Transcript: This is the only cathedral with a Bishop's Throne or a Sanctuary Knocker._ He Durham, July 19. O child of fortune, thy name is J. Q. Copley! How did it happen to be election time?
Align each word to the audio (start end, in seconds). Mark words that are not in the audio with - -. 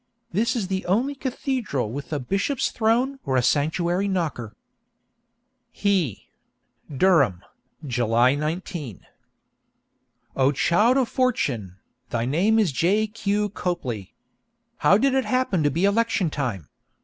This 0.31 0.55
is 0.55 0.65
the 0.67 0.83
only 0.87 1.13
cathedral 1.13 1.91
with 1.91 2.11
a 2.11 2.17
Bishop's 2.19 2.71
Throne 2.71 3.19
or 3.23 3.37
a 3.37 3.43
Sanctuary 3.43 4.07
Knocker._ 4.07 4.53
He 5.71 6.25
Durham, 6.91 7.43
July 7.85 8.33
19. 8.33 9.05
O 10.35 10.51
child 10.53 10.97
of 10.97 11.07
fortune, 11.07 11.75
thy 12.09 12.25
name 12.25 12.57
is 12.57 12.71
J. 12.71 13.05
Q. 13.05 13.49
Copley! 13.49 14.15
How 14.77 14.97
did 14.97 15.13
it 15.13 15.25
happen 15.25 15.61
to 15.61 15.69
be 15.69 15.85
election 15.85 16.31
time? 16.31 16.67